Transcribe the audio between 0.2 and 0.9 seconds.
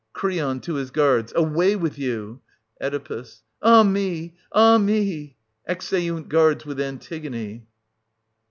{to his